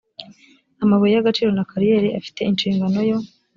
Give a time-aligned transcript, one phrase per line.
[0.83, 3.17] amabuye y agaciro na kariyeri afite inshingano yo